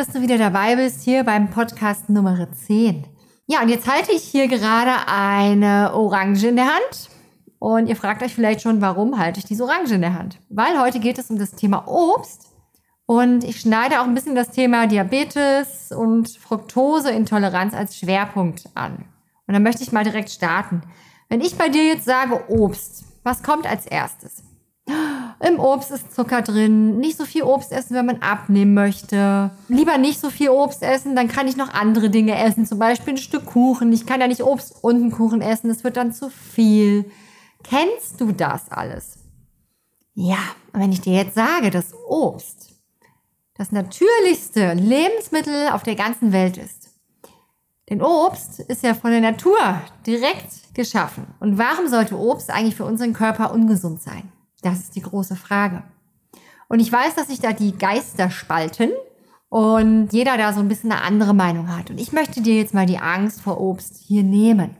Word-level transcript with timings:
Dass 0.00 0.08
du 0.08 0.22
wieder 0.22 0.38
dabei 0.38 0.76
bist 0.76 1.02
hier 1.02 1.24
beim 1.24 1.50
Podcast 1.50 2.08
Nummer 2.08 2.50
10. 2.50 3.06
Ja, 3.46 3.60
und 3.60 3.68
jetzt 3.68 3.86
halte 3.86 4.12
ich 4.12 4.22
hier 4.22 4.48
gerade 4.48 5.06
eine 5.06 5.92
Orange 5.92 6.46
in 6.46 6.56
der 6.56 6.68
Hand. 6.68 7.10
Und 7.58 7.86
ihr 7.86 7.96
fragt 7.96 8.22
euch 8.22 8.34
vielleicht 8.34 8.62
schon, 8.62 8.80
warum 8.80 9.18
halte 9.18 9.40
ich 9.40 9.44
diese 9.44 9.62
Orange 9.62 9.92
in 9.92 10.00
der 10.00 10.14
Hand? 10.14 10.38
Weil 10.48 10.80
heute 10.80 11.00
geht 11.00 11.18
es 11.18 11.28
um 11.28 11.38
das 11.38 11.50
Thema 11.50 11.86
Obst. 11.86 12.46
Und 13.04 13.44
ich 13.44 13.60
schneide 13.60 14.00
auch 14.00 14.06
ein 14.06 14.14
bisschen 14.14 14.34
das 14.34 14.48
Thema 14.52 14.86
Diabetes 14.86 15.92
und 15.92 16.30
Fructoseintoleranz 16.30 17.74
als 17.74 17.98
Schwerpunkt 17.98 18.70
an. 18.74 19.04
Und 19.46 19.52
dann 19.52 19.62
möchte 19.62 19.82
ich 19.82 19.92
mal 19.92 20.04
direkt 20.04 20.30
starten. 20.30 20.80
Wenn 21.28 21.42
ich 21.42 21.58
bei 21.58 21.68
dir 21.68 21.84
jetzt 21.84 22.06
sage 22.06 22.48
Obst, 22.48 23.04
was 23.22 23.42
kommt 23.42 23.66
als 23.66 23.84
erstes? 23.84 24.44
Im 25.40 25.58
Obst 25.58 25.90
ist 25.90 26.14
Zucker 26.14 26.42
drin. 26.42 26.98
Nicht 26.98 27.16
so 27.16 27.24
viel 27.24 27.42
Obst 27.42 27.72
essen, 27.72 27.94
wenn 27.94 28.06
man 28.06 28.22
abnehmen 28.22 28.74
möchte. 28.74 29.50
Lieber 29.68 29.96
nicht 29.96 30.20
so 30.20 30.30
viel 30.30 30.50
Obst 30.50 30.82
essen, 30.82 31.16
dann 31.16 31.28
kann 31.28 31.48
ich 31.48 31.56
noch 31.56 31.72
andere 31.72 32.10
Dinge 32.10 32.38
essen. 32.38 32.66
Zum 32.66 32.78
Beispiel 32.78 33.14
ein 33.14 33.18
Stück 33.18 33.46
Kuchen. 33.46 33.92
Ich 33.92 34.06
kann 34.06 34.20
ja 34.20 34.26
nicht 34.26 34.42
Obst 34.42 34.76
und 34.82 34.96
einen 34.96 35.10
Kuchen 35.10 35.40
essen. 35.40 35.68
Das 35.68 35.82
wird 35.82 35.96
dann 35.96 36.12
zu 36.12 36.28
viel. 36.28 37.10
Kennst 37.62 38.20
du 38.20 38.32
das 38.32 38.70
alles? 38.70 39.18
Ja, 40.14 40.38
wenn 40.72 40.92
ich 40.92 41.00
dir 41.00 41.14
jetzt 41.14 41.34
sage, 41.34 41.70
dass 41.70 41.94
Obst 42.06 42.74
das 43.54 43.72
natürlichste 43.72 44.74
Lebensmittel 44.74 45.68
auf 45.68 45.82
der 45.82 45.94
ganzen 45.94 46.32
Welt 46.32 46.56
ist. 46.56 46.90
Denn 47.88 48.02
Obst 48.02 48.60
ist 48.60 48.84
ja 48.84 48.94
von 48.94 49.10
der 49.10 49.20
Natur 49.20 49.58
direkt 50.06 50.74
geschaffen. 50.74 51.26
Und 51.40 51.58
warum 51.58 51.88
sollte 51.88 52.18
Obst 52.18 52.50
eigentlich 52.50 52.76
für 52.76 52.84
unseren 52.84 53.12
Körper 53.12 53.52
ungesund 53.52 54.00
sein? 54.00 54.30
Das 54.62 54.80
ist 54.80 54.96
die 54.96 55.02
große 55.02 55.36
Frage. 55.36 55.82
Und 56.68 56.80
ich 56.80 56.92
weiß, 56.92 57.14
dass 57.14 57.28
sich 57.28 57.40
da 57.40 57.52
die 57.52 57.76
Geister 57.76 58.30
spalten 58.30 58.90
und 59.48 60.12
jeder 60.12 60.36
da 60.38 60.52
so 60.52 60.60
ein 60.60 60.68
bisschen 60.68 60.92
eine 60.92 61.02
andere 61.02 61.34
Meinung 61.34 61.76
hat. 61.76 61.90
Und 61.90 62.00
ich 62.00 62.12
möchte 62.12 62.40
dir 62.40 62.54
jetzt 62.56 62.74
mal 62.74 62.86
die 62.86 62.98
Angst 62.98 63.40
vor 63.40 63.60
Obst 63.60 63.98
hier 64.06 64.22
nehmen. 64.22 64.76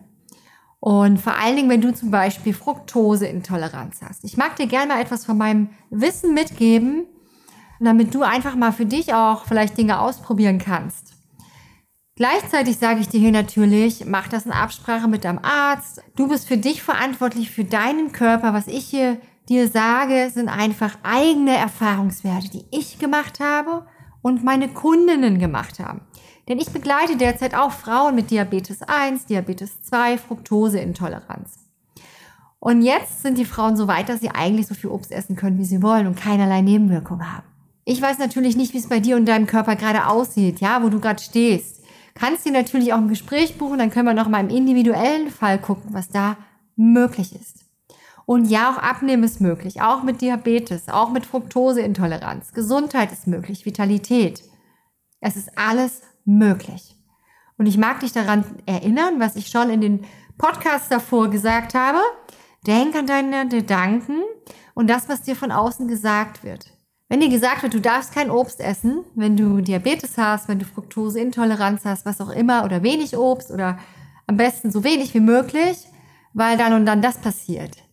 Und 0.78 1.18
vor 1.20 1.36
allen 1.36 1.56
Dingen, 1.56 1.68
wenn 1.68 1.82
du 1.82 1.92
zum 1.92 2.10
Beispiel 2.10 2.54
Fructoseintoleranz 2.54 4.00
hast. 4.02 4.24
Ich 4.24 4.36
mag 4.36 4.56
dir 4.56 4.66
gerne 4.66 4.94
mal 4.94 5.00
etwas 5.00 5.26
von 5.26 5.36
meinem 5.36 5.70
Wissen 5.90 6.32
mitgeben, 6.32 7.06
damit 7.80 8.14
du 8.14 8.22
einfach 8.22 8.56
mal 8.56 8.72
für 8.72 8.86
dich 8.86 9.12
auch 9.12 9.44
vielleicht 9.44 9.76
Dinge 9.76 10.00
ausprobieren 10.00 10.58
kannst. 10.58 11.14
Gleichzeitig 12.16 12.76
sage 12.76 13.00
ich 13.00 13.08
dir 13.08 13.18
hier 13.18 13.32
natürlich, 13.32 14.04
mach 14.04 14.28
das 14.28 14.44
in 14.46 14.52
Absprache 14.52 15.08
mit 15.08 15.24
deinem 15.24 15.38
Arzt. 15.38 16.02
Du 16.16 16.28
bist 16.28 16.46
für 16.46 16.58
dich 16.58 16.82
verantwortlich, 16.82 17.50
für 17.50 17.64
deinen 17.64 18.12
Körper. 18.12 18.52
Was 18.52 18.66
ich 18.66 18.84
hier 18.86 19.18
dir 19.50 19.68
sage, 19.68 20.30
sind 20.32 20.48
einfach 20.48 20.96
eigene 21.02 21.56
Erfahrungswerte, 21.56 22.48
die 22.48 22.64
ich 22.70 22.98
gemacht 22.98 23.40
habe 23.40 23.84
und 24.22 24.44
meine 24.44 24.68
Kundinnen 24.68 25.38
gemacht 25.38 25.80
haben. 25.80 26.02
Denn 26.48 26.58
ich 26.58 26.70
begleite 26.70 27.16
derzeit 27.16 27.54
auch 27.54 27.72
Frauen 27.72 28.14
mit 28.14 28.30
Diabetes 28.30 28.82
1, 28.82 29.26
Diabetes 29.26 29.82
2, 29.82 30.18
Fructoseintoleranz. 30.18 31.58
Und 32.60 32.82
jetzt 32.82 33.22
sind 33.22 33.38
die 33.38 33.44
Frauen 33.44 33.76
so 33.76 33.88
weit, 33.88 34.08
dass 34.08 34.20
sie 34.20 34.30
eigentlich 34.30 34.66
so 34.66 34.74
viel 34.74 34.90
Obst 34.90 35.10
essen 35.10 35.34
können, 35.34 35.58
wie 35.58 35.64
sie 35.64 35.82
wollen 35.82 36.06
und 36.06 36.16
keinerlei 36.16 36.60
Nebenwirkungen 36.60 37.32
haben. 37.32 37.46
Ich 37.84 38.00
weiß 38.00 38.18
natürlich 38.18 38.56
nicht, 38.56 38.72
wie 38.72 38.78
es 38.78 38.88
bei 38.88 39.00
dir 39.00 39.16
und 39.16 39.26
deinem 39.26 39.46
Körper 39.46 39.74
gerade 39.74 40.06
aussieht, 40.06 40.60
ja, 40.60 40.82
wo 40.82 40.90
du 40.90 41.00
gerade 41.00 41.20
stehst. 41.20 41.82
Kannst 42.14 42.44
dir 42.44 42.52
natürlich 42.52 42.92
auch 42.92 42.98
ein 42.98 43.08
Gespräch 43.08 43.58
buchen, 43.58 43.78
dann 43.78 43.90
können 43.90 44.06
wir 44.06 44.14
noch 44.14 44.28
mal 44.28 44.40
im 44.40 44.50
individuellen 44.50 45.30
Fall 45.30 45.58
gucken, 45.58 45.92
was 45.92 46.08
da 46.08 46.36
möglich 46.76 47.34
ist. 47.34 47.69
Und 48.30 48.44
ja, 48.44 48.70
auch 48.70 48.78
Abnehmen 48.78 49.24
ist 49.24 49.40
möglich, 49.40 49.82
auch 49.82 50.04
mit 50.04 50.20
Diabetes, 50.20 50.88
auch 50.88 51.10
mit 51.10 51.26
Fructoseintoleranz. 51.26 52.52
Gesundheit 52.52 53.10
ist 53.10 53.26
möglich, 53.26 53.66
Vitalität. 53.66 54.44
Es 55.20 55.34
ist 55.34 55.58
alles 55.58 56.02
möglich. 56.24 56.94
Und 57.58 57.66
ich 57.66 57.76
mag 57.76 57.98
dich 57.98 58.12
daran 58.12 58.44
erinnern, 58.66 59.18
was 59.18 59.34
ich 59.34 59.48
schon 59.48 59.68
in 59.68 59.80
den 59.80 60.06
Podcasts 60.38 60.88
davor 60.88 61.28
gesagt 61.28 61.74
habe. 61.74 61.98
Denk 62.68 62.94
an 62.94 63.08
deine 63.08 63.48
Gedanken 63.48 64.22
und 64.74 64.88
das, 64.88 65.08
was 65.08 65.22
dir 65.22 65.34
von 65.34 65.50
außen 65.50 65.88
gesagt 65.88 66.44
wird. 66.44 66.72
Wenn 67.08 67.18
dir 67.18 67.30
gesagt 67.30 67.64
wird, 67.64 67.74
du 67.74 67.80
darfst 67.80 68.14
kein 68.14 68.30
Obst 68.30 68.60
essen, 68.60 69.02
wenn 69.16 69.36
du 69.36 69.60
Diabetes 69.60 70.16
hast, 70.16 70.46
wenn 70.46 70.60
du 70.60 70.66
Fructoseintoleranz 70.66 71.84
hast, 71.84 72.06
was 72.06 72.20
auch 72.20 72.30
immer, 72.30 72.64
oder 72.64 72.84
wenig 72.84 73.16
Obst 73.16 73.50
oder 73.50 73.80
am 74.28 74.36
besten 74.36 74.70
so 74.70 74.84
wenig 74.84 75.14
wie 75.14 75.20
möglich, 75.20 75.78
weil 76.32 76.56
dann 76.56 76.74
und 76.74 76.86
dann 76.86 77.02
das 77.02 77.18
passiert 77.18 77.89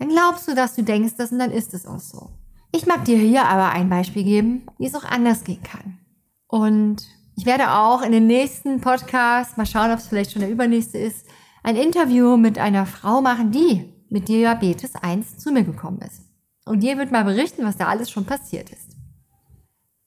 dann 0.00 0.08
glaubst 0.08 0.48
du, 0.48 0.54
dass 0.54 0.74
du 0.74 0.82
denkst 0.82 1.16
das 1.18 1.30
und 1.30 1.38
dann 1.38 1.50
ist 1.50 1.74
es 1.74 1.86
auch 1.86 1.98
so. 1.98 2.30
Ich 2.72 2.86
mag 2.86 3.04
dir 3.04 3.18
hier 3.18 3.44
aber 3.44 3.68
ein 3.68 3.90
Beispiel 3.90 4.24
geben, 4.24 4.66
wie 4.78 4.86
es 4.86 4.94
auch 4.94 5.04
anders 5.04 5.44
gehen 5.44 5.62
kann. 5.62 5.98
Und 6.48 7.06
ich 7.36 7.44
werde 7.44 7.72
auch 7.72 8.00
in 8.00 8.10
den 8.10 8.26
nächsten 8.26 8.80
Podcast, 8.80 9.58
mal 9.58 9.66
schauen, 9.66 9.90
ob 9.90 9.98
es 9.98 10.06
vielleicht 10.06 10.32
schon 10.32 10.40
der 10.40 10.50
übernächste 10.50 10.96
ist, 10.96 11.26
ein 11.62 11.76
Interview 11.76 12.38
mit 12.38 12.58
einer 12.58 12.86
Frau 12.86 13.20
machen, 13.20 13.50
die 13.50 13.92
mit 14.08 14.28
Diabetes 14.28 14.94
1 14.94 15.36
zu 15.36 15.52
mir 15.52 15.64
gekommen 15.64 16.00
ist. 16.00 16.22
Und 16.64 16.80
die 16.80 16.96
wird 16.96 17.12
mal 17.12 17.24
berichten, 17.24 17.66
was 17.66 17.76
da 17.76 17.86
alles 17.86 18.10
schon 18.10 18.24
passiert 18.24 18.70
ist. 18.70 18.96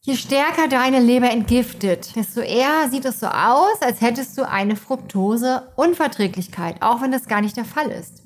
Je 0.02 0.16
stärker 0.16 0.68
deine 0.68 1.02
Leber 1.02 1.30
entgiftet, 1.30 2.16
desto 2.16 2.42
eher 2.42 2.90
sieht 2.90 3.06
es 3.06 3.20
so 3.20 3.28
aus, 3.28 3.80
als 3.82 4.02
hättest 4.02 4.36
du 4.40 4.50
eine 4.50 4.76
Fructose-Unverträglichkeit, 4.76 6.82
auch 6.82 7.02
wenn 7.02 7.12
das 7.12 7.28
gar 7.28 7.42
nicht 7.42 7.58
der 7.58 7.66
Fall 7.66 7.92
ist. 7.92 8.23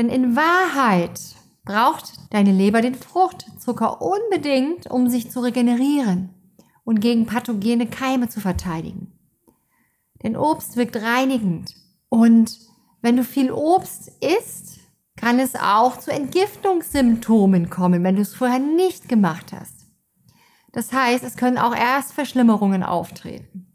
Denn 0.00 0.08
in 0.08 0.34
Wahrheit 0.34 1.20
braucht 1.62 2.14
deine 2.30 2.52
Leber 2.52 2.80
den 2.80 2.94
Fruchtzucker 2.94 4.00
unbedingt, 4.00 4.90
um 4.90 5.10
sich 5.10 5.30
zu 5.30 5.40
regenerieren 5.40 6.30
und 6.84 7.02
gegen 7.02 7.26
pathogene 7.26 7.86
Keime 7.86 8.30
zu 8.30 8.40
verteidigen. 8.40 9.12
Denn 10.22 10.38
Obst 10.38 10.78
wirkt 10.78 10.96
reinigend. 10.96 11.74
Und 12.08 12.58
wenn 13.02 13.18
du 13.18 13.24
viel 13.24 13.52
Obst 13.52 14.10
isst, 14.24 14.80
kann 15.16 15.38
es 15.38 15.54
auch 15.54 15.98
zu 15.98 16.10
Entgiftungssymptomen 16.10 17.68
kommen, 17.68 18.02
wenn 18.02 18.16
du 18.16 18.22
es 18.22 18.34
vorher 18.34 18.58
nicht 18.58 19.06
gemacht 19.06 19.52
hast. 19.52 19.86
Das 20.72 20.94
heißt, 20.94 21.24
es 21.24 21.36
können 21.36 21.58
auch 21.58 21.76
erst 21.76 22.14
Verschlimmerungen 22.14 22.84
auftreten. 22.84 23.66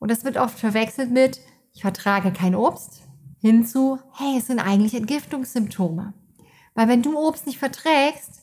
Und 0.00 0.10
das 0.10 0.22
wird 0.22 0.36
oft 0.36 0.58
verwechselt 0.58 1.10
mit, 1.10 1.40
ich 1.72 1.80
vertrage 1.80 2.30
kein 2.30 2.54
Obst, 2.54 3.05
hinzu, 3.46 3.98
hey, 4.12 4.36
es 4.38 4.46
sind 4.48 4.58
eigentlich 4.58 4.94
Entgiftungssymptome. 4.94 6.12
Weil 6.74 6.88
wenn 6.88 7.02
du 7.02 7.18
Obst 7.18 7.46
nicht 7.46 7.58
verträgst, 7.58 8.42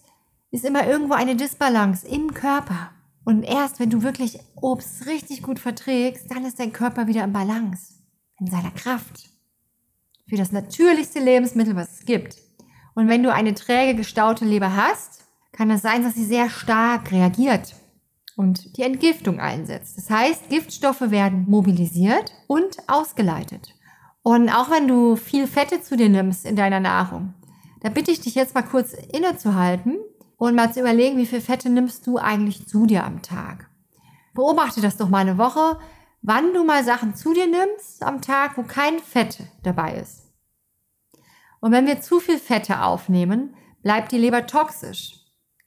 ist 0.52 0.66
immer 0.66 0.88
irgendwo 0.88 1.14
eine 1.14 1.36
Disbalance 1.36 2.08
im 2.08 2.34
Körper. 2.34 2.92
Und 3.26 3.44
erst 3.44 3.80
wenn 3.80 3.90
du 3.90 4.04
wirklich 4.04 4.40
Obst 4.56 5.06
richtig 5.06 5.44
gut 5.44 5.60
verträgst, 5.60 6.30
dann 6.30 6.46
ist 6.46 6.60
dein 6.60 6.74
Körper 6.74 7.08
wieder 7.08 7.24
in 7.24 7.34
Balance, 7.34 7.94
in 8.40 8.48
seiner 8.48 8.72
Kraft. 8.72 9.30
Für 10.28 10.36
das 10.36 10.52
natürlichste 10.52 11.20
Lebensmittel, 11.20 11.76
was 11.76 12.00
es 12.00 12.06
gibt. 12.06 12.38
Und 12.96 13.08
wenn 13.08 13.24
du 13.24 13.34
eine 13.34 13.54
träge 13.54 13.96
gestaute 13.96 14.46
Leber 14.46 14.76
hast, 14.76 15.26
kann 15.52 15.70
es 15.72 15.82
sein, 15.82 16.04
dass 16.04 16.16
sie 16.16 16.26
sehr 16.26 16.50
stark 16.50 17.12
reagiert 17.12 17.76
und 18.36 18.78
die 18.78 18.84
Entgiftung 18.84 19.40
einsetzt. 19.40 19.98
Das 19.98 20.10
heißt, 20.10 20.50
Giftstoffe 20.50 21.02
werden 21.12 21.46
mobilisiert 21.48 22.32
und 22.48 22.78
ausgeleitet. 22.88 23.74
Und 24.24 24.50
auch 24.50 24.72
wenn 24.72 24.88
du 24.88 25.18
viel 25.18 25.48
Fette 25.48 25.82
zu 25.82 25.98
dir 25.98 26.10
nimmst 26.10 26.46
in 26.46 26.56
deiner 26.56 26.80
Nahrung, 26.80 27.34
da 27.82 27.90
bitte 27.90 28.12
ich 28.12 28.22
dich 28.22 28.36
jetzt 28.36 28.56
mal 28.56 28.64
kurz 28.64 28.94
innezuhalten 28.94 30.00
und 30.38 30.56
mal 30.56 30.74
zu 30.74 30.80
überlegen, 30.80 31.18
wie 31.18 31.26
viel 31.26 31.42
Fette 31.42 31.70
nimmst 31.70 32.08
du 32.08 32.18
eigentlich 32.18 32.66
zu 32.68 32.86
dir 32.86 33.04
am 33.04 33.22
Tag. 33.22 33.70
Beobachte 34.34 34.82
das 34.82 34.98
doch 34.98 35.10
mal 35.10 35.20
eine 35.20 35.38
Woche, 35.38 35.78
wann 36.22 36.54
du 36.54 36.64
mal 36.64 36.84
Sachen 36.86 37.16
zu 37.16 37.34
dir 37.34 37.48
nimmst 37.48 38.02
am 38.02 38.22
Tag, 38.22 38.58
wo 38.58 38.64
kein 38.64 39.00
Fett 39.00 39.40
dabei 39.62 39.96
ist. 39.96 40.32
Und 41.60 41.74
wenn 41.74 41.86
wir 41.86 42.02
zu 42.02 42.20
viel 42.20 42.40
Fette 42.40 42.82
aufnehmen, 42.82 43.56
bleibt 43.84 44.14
die 44.14 44.18
Leber 44.18 44.48
toxisch, 44.48 45.16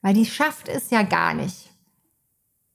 weil 0.00 0.14
die 0.14 0.26
schafft 0.26 0.68
es 0.68 0.90
ja 0.90 1.02
gar 1.02 1.34
nicht, 1.34 1.70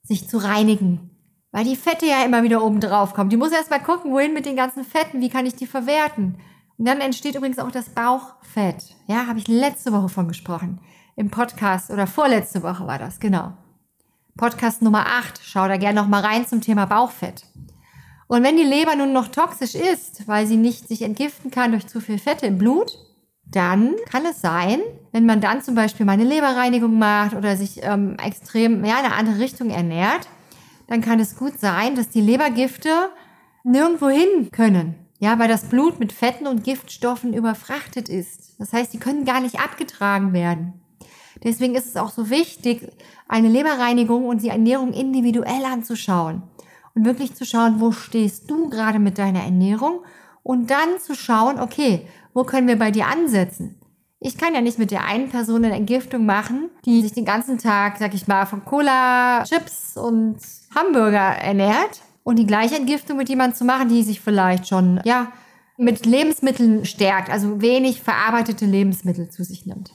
sich 0.02 0.28
zu 0.28 0.38
reinigen, 0.38 1.11
weil 1.52 1.64
die 1.64 1.76
Fette 1.76 2.06
ja 2.06 2.24
immer 2.24 2.42
wieder 2.42 2.64
oben 2.64 2.80
drauf 2.80 3.14
kommen. 3.14 3.30
Die 3.30 3.36
muss 3.36 3.52
erst 3.52 3.70
mal 3.70 3.78
gucken, 3.78 4.10
wohin 4.10 4.34
mit 4.34 4.46
den 4.46 4.56
ganzen 4.56 4.84
Fetten, 4.84 5.20
wie 5.20 5.28
kann 5.28 5.46
ich 5.46 5.54
die 5.54 5.66
verwerten. 5.66 6.38
Und 6.78 6.86
dann 6.86 7.00
entsteht 7.00 7.34
übrigens 7.34 7.58
auch 7.58 7.70
das 7.70 7.90
Bauchfett. 7.90 8.96
Ja, 9.06 9.26
habe 9.26 9.38
ich 9.38 9.46
letzte 9.46 9.92
Woche 9.92 10.08
von 10.08 10.26
gesprochen. 10.26 10.80
Im 11.14 11.30
Podcast 11.30 11.90
oder 11.90 12.06
vorletzte 12.06 12.62
Woche 12.62 12.86
war 12.86 12.98
das, 12.98 13.20
genau. 13.20 13.52
Podcast 14.36 14.80
Nummer 14.80 15.06
8. 15.06 15.40
Schau 15.44 15.68
da 15.68 15.76
gerne 15.76 16.00
noch 16.00 16.08
mal 16.08 16.22
rein 16.22 16.46
zum 16.46 16.62
Thema 16.62 16.86
Bauchfett. 16.86 17.44
Und 18.28 18.42
wenn 18.42 18.56
die 18.56 18.62
Leber 18.62 18.96
nun 18.96 19.12
noch 19.12 19.28
toxisch 19.28 19.74
ist, 19.74 20.26
weil 20.26 20.46
sie 20.46 20.56
nicht 20.56 20.88
sich 20.88 21.02
entgiften 21.02 21.50
kann 21.50 21.72
durch 21.72 21.86
zu 21.86 22.00
viel 22.00 22.18
Fette 22.18 22.46
im 22.46 22.56
Blut, 22.56 22.98
dann 23.44 23.94
kann 24.10 24.24
es 24.24 24.40
sein, 24.40 24.80
wenn 25.12 25.26
man 25.26 25.42
dann 25.42 25.62
zum 25.62 25.74
Beispiel 25.74 26.06
mal 26.06 26.12
eine 26.12 26.24
Leberreinigung 26.24 26.98
macht 26.98 27.34
oder 27.36 27.58
sich 27.58 27.80
ähm, 27.82 28.16
extrem 28.16 28.84
ja, 28.86 28.98
in 28.98 29.04
eine 29.04 29.14
andere 29.14 29.38
Richtung 29.38 29.68
ernährt, 29.68 30.28
dann 30.86 31.00
kann 31.00 31.20
es 31.20 31.36
gut 31.36 31.58
sein, 31.58 31.94
dass 31.94 32.08
die 32.08 32.20
Lebergifte 32.20 33.10
nirgendwo 33.64 34.08
hin 34.08 34.50
können. 34.50 34.94
Ja, 35.18 35.38
weil 35.38 35.48
das 35.48 35.66
Blut 35.66 36.00
mit 36.00 36.12
Fetten 36.12 36.48
und 36.48 36.64
Giftstoffen 36.64 37.32
überfrachtet 37.32 38.08
ist. 38.08 38.56
Das 38.58 38.72
heißt, 38.72 38.92
die 38.92 38.98
können 38.98 39.24
gar 39.24 39.40
nicht 39.40 39.60
abgetragen 39.60 40.32
werden. 40.32 40.72
Deswegen 41.44 41.74
ist 41.74 41.86
es 41.86 41.96
auch 41.96 42.10
so 42.10 42.28
wichtig, 42.28 42.88
eine 43.28 43.48
Leberreinigung 43.48 44.26
und 44.26 44.42
die 44.42 44.48
Ernährung 44.48 44.92
individuell 44.92 45.64
anzuschauen 45.64 46.42
und 46.94 47.04
wirklich 47.04 47.34
zu 47.34 47.44
schauen, 47.44 47.80
wo 47.80 47.92
stehst 47.92 48.50
du 48.50 48.68
gerade 48.68 48.98
mit 48.98 49.18
deiner 49.18 49.42
Ernährung 49.42 50.00
und 50.42 50.70
dann 50.70 50.98
zu 51.00 51.14
schauen, 51.14 51.60
okay, 51.60 52.06
wo 52.34 52.44
können 52.44 52.68
wir 52.68 52.78
bei 52.78 52.90
dir 52.90 53.06
ansetzen? 53.06 53.78
Ich 54.24 54.38
kann 54.38 54.54
ja 54.54 54.60
nicht 54.60 54.78
mit 54.78 54.92
der 54.92 55.04
einen 55.04 55.28
Person 55.28 55.64
eine 55.64 55.74
Entgiftung 55.74 56.24
machen, 56.24 56.70
die 56.84 57.02
sich 57.02 57.12
den 57.12 57.24
ganzen 57.24 57.58
Tag, 57.58 57.98
sag 57.98 58.14
ich 58.14 58.28
mal, 58.28 58.46
von 58.46 58.64
Cola, 58.64 59.42
Chips 59.42 59.96
und 59.96 60.38
Hamburger 60.74 61.18
ernährt 61.18 62.02
und 62.22 62.38
die 62.38 62.46
gleiche 62.46 62.76
Entgiftung 62.76 63.16
mit 63.16 63.28
jemandem 63.28 63.56
zu 63.56 63.64
machen, 63.64 63.88
die 63.88 64.04
sich 64.04 64.20
vielleicht 64.20 64.68
schon, 64.68 65.00
ja, 65.04 65.32
mit 65.76 66.06
Lebensmitteln 66.06 66.84
stärkt, 66.84 67.30
also 67.30 67.60
wenig 67.60 68.00
verarbeitete 68.00 68.64
Lebensmittel 68.64 69.28
zu 69.28 69.42
sich 69.42 69.66
nimmt. 69.66 69.90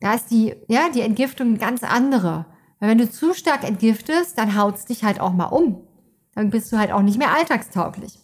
Da 0.00 0.14
ist 0.14 0.30
die, 0.30 0.54
ja, 0.68 0.90
die 0.94 1.00
Entgiftung 1.00 1.56
ganz 1.56 1.82
andere. 1.82 2.44
Weil 2.78 2.90
wenn 2.90 2.98
du 2.98 3.10
zu 3.10 3.32
stark 3.32 3.64
entgiftest, 3.64 4.36
dann 4.36 4.56
haut's 4.56 4.84
dich 4.84 5.02
halt 5.02 5.18
auch 5.20 5.32
mal 5.32 5.46
um. 5.46 5.86
Dann 6.34 6.50
bist 6.50 6.72
du 6.72 6.78
halt 6.78 6.92
auch 6.92 7.02
nicht 7.02 7.18
mehr 7.18 7.34
alltagstauglich. 7.34 8.18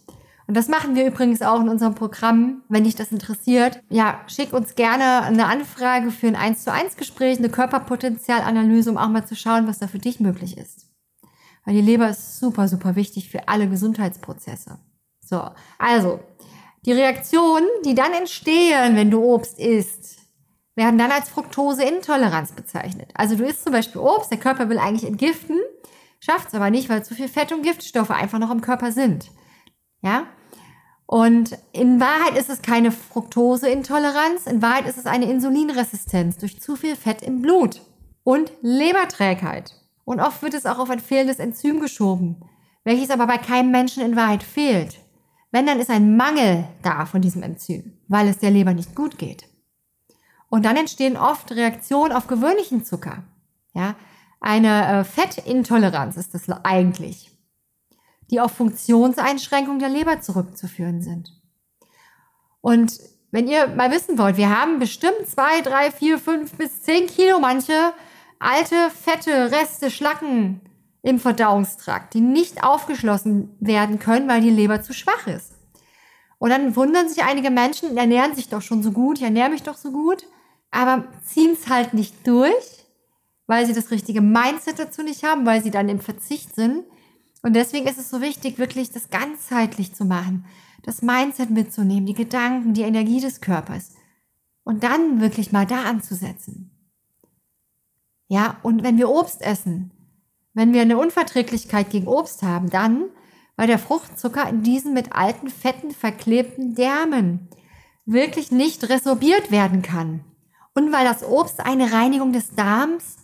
Und 0.47 0.55
das 0.55 0.69
machen 0.69 0.95
wir 0.95 1.05
übrigens 1.05 1.41
auch 1.41 1.59
in 1.59 1.67
unserem 1.67 1.93
Programm. 1.93 2.63
Wenn 2.69 2.85
dich 2.85 2.95
das 2.95 3.11
interessiert, 3.11 3.81
ja, 3.89 4.21
schick 4.27 4.53
uns 4.53 4.75
gerne 4.75 5.23
eine 5.23 5.45
Anfrage 5.45 6.09
für 6.09 6.27
ein 6.27 6.37
1 6.37 6.63
zu 6.63 6.71
1 6.71 6.95
Gespräch, 6.95 7.37
eine 7.37 7.49
Körperpotenzialanalyse, 7.49 8.89
um 8.89 8.97
auch 8.97 9.09
mal 9.09 9.25
zu 9.25 9.35
schauen, 9.35 9.67
was 9.67 9.79
da 9.79 9.87
für 9.87 9.99
dich 9.99 10.21
möglich 10.21 10.57
ist. 10.57 10.87
Weil 11.65 11.75
die 11.75 11.81
Leber 11.81 12.09
ist 12.09 12.39
super, 12.39 12.69
super 12.69 12.95
wichtig 12.95 13.29
für 13.29 13.49
alle 13.49 13.67
Gesundheitsprozesse. 13.67 14.79
So. 15.19 15.49
Also, 15.77 16.21
die 16.85 16.93
Reaktionen, 16.93 17.67
die 17.83 17.93
dann 17.95 18.13
entstehen, 18.13 18.95
wenn 18.95 19.11
du 19.11 19.21
Obst 19.21 19.59
isst, 19.59 20.19
werden 20.75 20.97
dann 20.97 21.11
als 21.11 21.27
Fructoseintoleranz 21.27 22.53
bezeichnet. 22.53 23.11
Also 23.15 23.35
du 23.35 23.43
isst 23.43 23.63
zum 23.63 23.73
Beispiel 23.73 23.99
Obst, 23.99 24.31
der 24.31 24.37
Körper 24.37 24.69
will 24.69 24.77
eigentlich 24.77 25.09
entgiften, 25.09 25.59
schafft 26.21 26.47
es 26.49 26.53
aber 26.53 26.69
nicht, 26.69 26.87
weil 26.87 27.03
zu 27.03 27.15
viel 27.15 27.27
Fett 27.27 27.51
und 27.51 27.63
Giftstoffe 27.63 28.11
einfach 28.11 28.39
noch 28.39 28.51
im 28.51 28.61
Körper 28.61 28.93
sind. 28.93 29.31
Ja? 30.01 30.27
Und 31.07 31.57
in 31.71 32.01
Wahrheit 32.01 32.37
ist 32.37 32.49
es 32.49 32.61
keine 32.61 32.91
Fructoseintoleranz, 32.91 34.45
in 34.45 34.61
Wahrheit 34.61 34.87
ist 34.87 34.97
es 34.97 35.05
eine 35.05 35.31
Insulinresistenz 35.31 36.37
durch 36.37 36.59
zu 36.59 36.75
viel 36.75 36.97
Fett 36.97 37.21
im 37.21 37.41
Blut 37.41 37.81
und 38.23 38.51
Leberträgheit. 38.61 39.73
Und 40.03 40.19
oft 40.19 40.41
wird 40.41 40.53
es 40.53 40.65
auch 40.65 40.79
auf 40.79 40.89
ein 40.89 40.99
fehlendes 40.99 41.39
Enzym 41.39 41.79
geschoben, 41.79 42.43
welches 42.83 43.09
aber 43.09 43.25
bei 43.25 43.37
keinem 43.37 43.71
Menschen 43.71 44.03
in 44.03 44.17
Wahrheit 44.17 44.43
fehlt. 44.43 44.99
Wenn, 45.49 45.65
dann 45.65 45.79
ist 45.79 45.89
ein 45.89 46.17
Mangel 46.17 46.65
da 46.83 47.05
von 47.05 47.21
diesem 47.21 47.41
Enzym, 47.41 47.97
weil 48.09 48.27
es 48.27 48.39
der 48.39 48.51
Leber 48.51 48.73
nicht 48.73 48.93
gut 48.93 49.17
geht. 49.17 49.45
Und 50.49 50.65
dann 50.65 50.75
entstehen 50.75 51.15
oft 51.15 51.51
Reaktionen 51.53 52.11
auf 52.11 52.27
gewöhnlichen 52.27 52.83
Zucker. 52.83 53.23
Ja, 53.73 53.95
eine 54.41 54.87
äh, 54.87 55.03
Fettintoleranz 55.05 56.17
ist 56.17 56.33
das 56.33 56.49
eigentlich, 56.63 57.31
die 58.31 58.39
auf 58.39 58.51
Funktionseinschränkungen 58.51 59.79
der 59.79 59.89
Leber 59.89 60.21
zurückzuführen 60.21 61.01
sind. 61.01 61.31
Und 62.61 62.99
wenn 63.31 63.47
ihr 63.47 63.67
mal 63.67 63.91
wissen 63.91 64.17
wollt, 64.17 64.37
wir 64.37 64.49
haben 64.49 64.79
bestimmt 64.79 65.27
zwei, 65.27 65.61
drei, 65.61 65.91
vier, 65.91 66.17
fünf 66.19 66.53
bis 66.53 66.81
zehn 66.83 67.07
Kilo 67.07 67.39
manche 67.39 67.93
alte, 68.39 68.89
fette 68.89 69.51
Reste, 69.51 69.89
Schlacken 69.89 70.61
im 71.01 71.19
Verdauungstrakt, 71.19 72.13
die 72.13 72.21
nicht 72.21 72.63
aufgeschlossen 72.63 73.55
werden 73.59 73.99
können, 73.99 74.27
weil 74.27 74.41
die 74.41 74.49
Leber 74.49 74.81
zu 74.81 74.93
schwach 74.93 75.27
ist. 75.27 75.53
Und 76.39 76.49
dann 76.49 76.75
wundern 76.75 77.09
sich 77.09 77.23
einige 77.23 77.49
Menschen, 77.49 77.97
ernähren 77.97 78.35
sich 78.35 78.49
doch 78.49 78.61
schon 78.61 78.83
so 78.83 78.91
gut, 78.91 79.17
ich 79.17 79.23
ernähre 79.23 79.49
mich 79.49 79.63
doch 79.63 79.75
so 79.75 79.91
gut 79.91 80.27
aber 80.71 81.05
ziehen 81.23 81.53
es 81.53 81.69
halt 81.69 81.93
nicht 81.93 82.27
durch, 82.27 82.85
weil 83.45 83.65
sie 83.65 83.73
das 83.73 83.91
richtige 83.91 84.21
Mindset 84.21 84.79
dazu 84.79 85.03
nicht 85.03 85.23
haben, 85.23 85.45
weil 85.45 85.63
sie 85.63 85.71
dann 85.71 85.89
im 85.89 85.99
Verzicht 85.99 86.55
sind. 86.55 86.83
Und 87.47 87.53
deswegen 87.53 87.87
ist 87.87 87.97
es 87.97 88.09
so 88.09 88.19
wichtig, 88.19 88.57
wirklich 88.57 88.91
das 88.91 89.09
ganzheitlich 89.09 89.95
zu 89.95 90.03
machen, 90.03 90.43
das 90.83 91.01
Mindset 91.01 91.49
mitzunehmen, 91.49 92.05
die 92.05 92.13
Gedanken, 92.13 92.73
die 92.73 92.81
Energie 92.81 93.21
des 93.21 93.39
Körpers 93.39 93.93
und 94.65 94.83
dann 94.83 95.21
wirklich 95.21 95.53
mal 95.53 95.65
da 95.65 95.83
anzusetzen. 95.83 96.71
Ja, 98.27 98.57
und 98.63 98.83
wenn 98.83 98.97
wir 98.97 99.07
Obst 99.07 99.41
essen, 99.41 99.91
wenn 100.55 100.73
wir 100.73 100.81
eine 100.81 100.97
Unverträglichkeit 100.97 101.89
gegen 101.89 102.07
Obst 102.07 102.43
haben, 102.43 102.69
dann, 102.69 103.05
weil 103.55 103.67
der 103.67 103.79
Fruchtzucker 103.79 104.49
in 104.49 104.63
diesen 104.63 104.93
mit 104.93 105.13
alten 105.13 105.47
Fetten 105.47 105.91
verklebten 105.91 106.75
Därmen 106.75 107.47
wirklich 108.05 108.51
nicht 108.51 108.89
resorbiert 108.89 109.51
werden 109.51 109.83
kann. 109.83 110.25
Und 110.75 110.91
weil 110.91 111.05
das 111.05 111.23
Obst 111.23 111.61
eine 111.61 111.93
Reinigung 111.93 112.33
des 112.33 112.55
Darms 112.55 113.15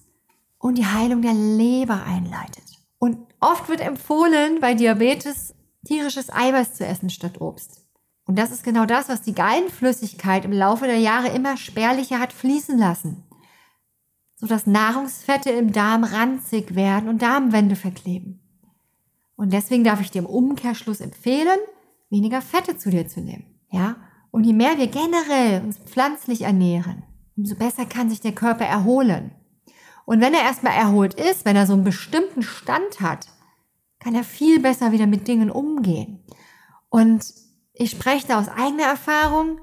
und 0.59 0.77
die 0.77 0.85
Heilung 0.85 1.21
der 1.21 1.33
Leber 1.33 2.05
einleitet. 2.05 2.63
Und 2.99 3.17
oft 3.43 3.69
wird 3.69 3.81
empfohlen, 3.81 4.59
bei 4.59 4.73
Diabetes 4.73 5.53
tierisches 5.85 6.31
Eiweiß 6.31 6.75
zu 6.75 6.85
essen 6.85 7.09
statt 7.09 7.41
Obst. 7.41 7.81
Und 8.25 8.37
das 8.39 8.51
ist 8.51 8.63
genau 8.63 8.85
das, 8.85 9.09
was 9.09 9.21
die 9.21 9.35
Gallenflüssigkeit 9.35 10.45
im 10.45 10.53
Laufe 10.53 10.85
der 10.85 10.99
Jahre 10.99 11.27
immer 11.29 11.57
spärlicher 11.57 12.19
hat 12.19 12.31
fließen 12.31 12.77
lassen. 12.77 13.23
Sodass 14.35 14.65
Nahrungsfette 14.65 15.51
im 15.51 15.73
Darm 15.73 16.03
ranzig 16.03 16.75
werden 16.75 17.09
und 17.09 17.21
Darmwände 17.21 17.75
verkleben. 17.75 18.39
Und 19.35 19.51
deswegen 19.51 19.83
darf 19.83 19.99
ich 19.99 20.11
dir 20.11 20.19
im 20.19 20.25
Umkehrschluss 20.25 21.01
empfehlen, 21.01 21.59
weniger 22.09 22.41
Fette 22.41 22.77
zu 22.77 22.89
dir 22.89 23.07
zu 23.07 23.19
nehmen. 23.19 23.59
Ja? 23.71 23.97
Und 24.31 24.45
je 24.45 24.53
mehr 24.53 24.77
wir 24.77 24.87
generell 24.87 25.61
uns 25.61 25.77
pflanzlich 25.77 26.43
ernähren, 26.43 27.03
umso 27.35 27.55
besser 27.55 27.85
kann 27.85 28.09
sich 28.09 28.21
der 28.21 28.33
Körper 28.33 28.65
erholen. 28.65 29.31
Und 30.05 30.21
wenn 30.21 30.33
er 30.33 30.41
erstmal 30.41 30.73
erholt 30.73 31.13
ist, 31.13 31.45
wenn 31.45 31.55
er 31.55 31.65
so 31.65 31.73
einen 31.73 31.83
bestimmten 31.83 32.43
Stand 32.43 32.99
hat, 32.99 33.27
kann 33.99 34.15
er 34.15 34.23
viel 34.23 34.59
besser 34.59 34.91
wieder 34.91 35.07
mit 35.07 35.27
Dingen 35.27 35.49
umgehen. 35.49 36.23
Und 36.89 37.25
ich 37.73 37.91
spreche 37.91 38.27
da 38.27 38.39
aus 38.39 38.49
eigener 38.49 38.83
Erfahrung, 38.83 39.59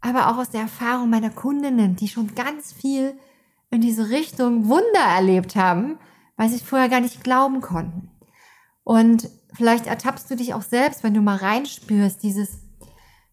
aber 0.00 0.28
auch 0.28 0.38
aus 0.38 0.50
der 0.50 0.62
Erfahrung 0.62 1.10
meiner 1.10 1.30
Kundinnen, 1.30 1.96
die 1.96 2.08
schon 2.08 2.34
ganz 2.34 2.72
viel 2.72 3.18
in 3.70 3.80
diese 3.80 4.10
Richtung 4.10 4.68
Wunder 4.68 5.00
erlebt 5.00 5.56
haben, 5.56 5.98
weil 6.36 6.48
sie 6.48 6.56
es 6.56 6.62
vorher 6.62 6.88
gar 6.88 7.00
nicht 7.00 7.22
glauben 7.22 7.60
konnten. 7.60 8.10
Und 8.82 9.28
vielleicht 9.54 9.86
ertappst 9.86 10.30
du 10.30 10.36
dich 10.36 10.54
auch 10.54 10.62
selbst, 10.62 11.04
wenn 11.04 11.14
du 11.14 11.20
mal 11.20 11.36
reinspürst, 11.36 12.22
dieses, 12.22 12.58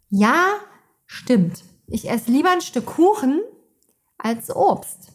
ja, 0.09 0.45
stimmt. 1.05 1.63
Ich 1.87 2.09
esse 2.09 2.31
lieber 2.31 2.51
ein 2.51 2.61
Stück 2.61 2.85
Kuchen, 2.85 3.41
als 4.17 4.55
Obst. 4.55 5.10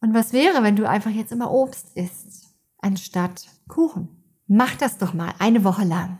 Und 0.00 0.14
was 0.14 0.32
wäre, 0.32 0.62
wenn 0.62 0.76
du 0.76 0.88
einfach 0.88 1.10
jetzt 1.10 1.32
immer 1.32 1.50
Obst 1.50 1.96
isst, 1.96 2.54
anstatt 2.78 3.48
Kuchen? 3.66 4.08
Mach 4.46 4.76
das 4.76 4.98
doch 4.98 5.12
mal 5.12 5.34
eine 5.38 5.64
Woche 5.64 5.84
lang. 5.84 6.18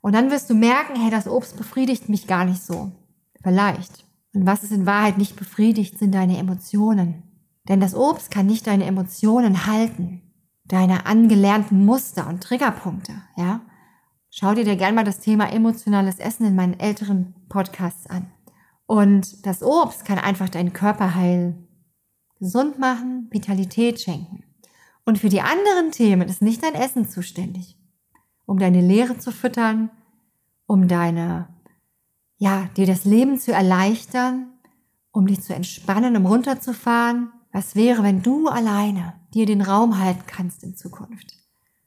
Und 0.00 0.14
dann 0.14 0.30
wirst 0.30 0.48
du 0.50 0.54
merken, 0.54 0.96
hey, 1.00 1.10
das 1.10 1.28
Obst 1.28 1.56
befriedigt 1.56 2.08
mich 2.08 2.26
gar 2.26 2.44
nicht 2.44 2.62
so. 2.62 2.92
Vielleicht. 3.42 4.04
Und 4.34 4.46
was 4.46 4.62
es 4.62 4.72
in 4.72 4.86
Wahrheit 4.86 5.18
nicht 5.18 5.36
befriedigt, 5.36 5.98
sind 5.98 6.12
deine 6.12 6.38
Emotionen. 6.38 7.22
Denn 7.68 7.80
das 7.80 7.94
Obst 7.94 8.30
kann 8.30 8.46
nicht 8.46 8.66
deine 8.66 8.84
Emotionen 8.84 9.66
halten. 9.66 10.22
Deine 10.64 11.06
angelernten 11.06 11.84
Muster 11.84 12.26
und 12.28 12.42
Triggerpunkte, 12.42 13.12
ja. 13.36 13.60
Schau 14.30 14.54
dir 14.54 14.64
dir 14.64 14.76
gerne 14.76 14.94
mal 14.94 15.04
das 15.04 15.20
Thema 15.20 15.50
emotionales 15.50 16.18
Essen 16.18 16.46
in 16.46 16.54
meinen 16.54 16.78
älteren 16.78 17.34
Podcasts 17.48 18.06
an. 18.06 18.30
Und 18.86 19.46
das 19.46 19.62
Obst 19.62 20.04
kann 20.04 20.18
einfach 20.18 20.48
deinen 20.48 20.72
Körper 20.72 21.14
heilen, 21.14 21.67
gesund 22.38 22.78
machen, 22.78 23.28
Vitalität 23.30 24.00
schenken. 24.00 24.44
Und 25.04 25.18
für 25.18 25.28
die 25.28 25.40
anderen 25.40 25.90
Themen 25.90 26.28
ist 26.28 26.42
nicht 26.42 26.62
dein 26.62 26.74
Essen 26.74 27.08
zuständig. 27.08 27.78
Um 28.46 28.58
deine 28.58 28.80
Leere 28.80 29.18
zu 29.18 29.32
füttern, 29.32 29.90
um 30.66 30.88
deine, 30.88 31.48
ja, 32.36 32.68
dir 32.76 32.86
das 32.86 33.04
Leben 33.04 33.38
zu 33.38 33.52
erleichtern, 33.52 34.52
um 35.12 35.26
dich 35.26 35.40
zu 35.40 35.54
entspannen, 35.54 36.16
um 36.16 36.26
runterzufahren. 36.26 37.32
Was 37.52 37.74
wäre, 37.74 38.02
wenn 38.02 38.22
du 38.22 38.48
alleine 38.48 39.14
dir 39.34 39.46
den 39.46 39.62
Raum 39.62 39.98
halten 39.98 40.24
kannst 40.26 40.62
in 40.62 40.76
Zukunft? 40.76 41.34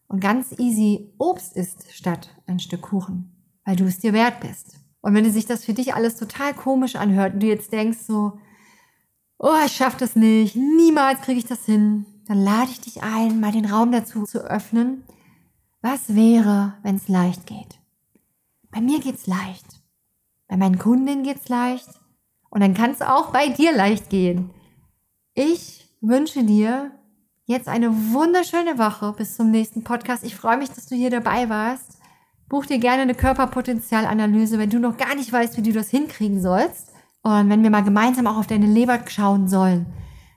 Und 0.08 0.20
ganz 0.20 0.52
easy 0.58 1.14
Obst 1.18 1.56
isst 1.56 1.94
statt 1.94 2.36
ein 2.46 2.60
Stück 2.60 2.82
Kuchen, 2.82 3.32
weil 3.64 3.76
du 3.76 3.86
es 3.86 4.00
dir 4.00 4.14
wert 4.14 4.40
bist. 4.42 4.80
Und 5.02 5.14
wenn 5.14 5.32
sich 5.32 5.46
das 5.46 5.64
für 5.64 5.74
dich 5.74 5.94
alles 5.94 6.18
total 6.18 6.54
komisch 6.54 6.96
anhört 6.96 7.36
und 7.36 7.44
du 7.44 7.48
jetzt 7.48 7.72
denkst 7.72 8.00
so, 8.00 8.40
oh, 9.42 9.66
ich 9.66 9.76
schaff 9.76 9.98
das 9.98 10.16
nicht, 10.16 10.56
niemals 10.56 11.22
kriege 11.22 11.40
ich 11.40 11.46
das 11.46 11.66
hin, 11.66 12.06
dann 12.28 12.44
lade 12.44 12.70
ich 12.70 12.80
dich 12.80 13.02
ein, 13.02 13.40
mal 13.40 13.52
den 13.52 13.66
Raum 13.66 13.92
dazu 13.92 14.24
zu 14.24 14.40
öffnen. 14.40 15.04
Was 15.82 16.16
wäre, 16.16 16.76
wenn 16.84 16.96
es 16.96 17.08
leicht 17.08 17.48
geht? 17.48 17.80
Bei 18.70 18.80
mir 18.80 19.00
geht's 19.00 19.26
leicht. 19.26 19.66
Bei 20.48 20.58
meinen 20.58 20.78
Kundinnen 20.78 21.24
geht's 21.24 21.50
leicht. 21.50 21.90
Und 22.52 22.62
dann 22.62 22.76
kann 22.76 22.92
es 22.92 23.02
auch 23.02 23.32
bei 23.32 23.50
dir 23.50 23.76
leicht 23.76 24.10
gehen. 24.10 24.52
Ich 25.34 25.90
wünsche 26.02 26.44
dir 26.44 26.92
jetzt 27.46 27.68
eine 27.68 27.90
wunderschöne 28.14 28.78
Woche 28.78 29.14
bis 29.14 29.36
zum 29.36 29.50
nächsten 29.50 29.84
Podcast. 29.84 30.24
Ich 30.24 30.36
freue 30.36 30.58
mich, 30.58 30.70
dass 30.70 30.86
du 30.86 30.96
hier 30.96 31.10
dabei 31.10 31.50
warst. 31.50 31.98
Buch 32.48 32.66
dir 32.66 32.78
gerne 32.78 33.02
eine 33.02 33.16
Körperpotenzialanalyse, 33.16 34.60
wenn 34.60 34.70
du 34.70 34.80
noch 34.80 34.98
gar 34.98 35.16
nicht 35.16 35.32
weißt, 35.32 35.58
wie 35.58 35.64
du 35.64 35.74
das 35.74 35.90
hinkriegen 35.90 36.42
sollst. 36.42 36.91
Und 37.24 37.50
wenn 37.50 37.64
wir 37.64 37.70
mal 37.70 37.84
gemeinsam 37.84 38.28
auch 38.28 38.38
auf 38.38 38.48
deine 38.48 38.66
Leber 38.66 39.00
schauen 39.08 39.48
sollen, 39.48 39.86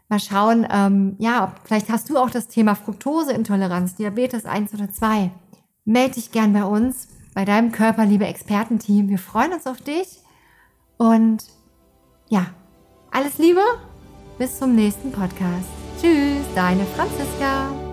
mal 0.08 0.20
schauen, 0.20 0.66
ähm, 0.70 1.16
ja, 1.18 1.54
vielleicht 1.64 1.88
hast 1.88 2.10
du 2.10 2.18
auch 2.18 2.30
das 2.30 2.48
Thema 2.48 2.74
Fructoseintoleranz, 2.74 3.96
Diabetes 3.96 4.44
1 4.44 4.74
oder 4.74 4.90
2. 4.90 5.30
Meld 5.84 6.16
dich 6.16 6.30
gern 6.30 6.52
bei 6.52 6.64
uns, 6.64 7.08
bei 7.34 7.44
deinem 7.44 7.72
Körperliebe 7.72 8.26
Expertenteam. 8.26 9.08
Wir 9.08 9.18
freuen 9.18 9.52
uns 9.52 9.66
auf 9.66 9.80
dich. 9.80 10.20
Und 10.98 11.44
ja, 12.28 12.46
alles 13.10 13.38
Liebe. 13.38 13.60
Bis 14.38 14.58
zum 14.58 14.74
nächsten 14.74 15.12
Podcast. 15.12 15.68
Tschüss, 16.00 16.44
deine 16.54 16.84
Franziska. 16.84 17.83